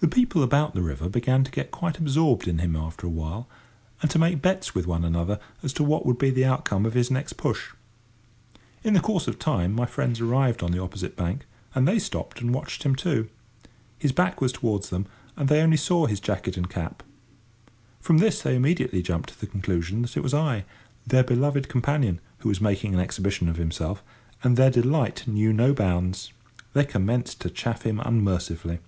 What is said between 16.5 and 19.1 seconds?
and cap. From this they immediately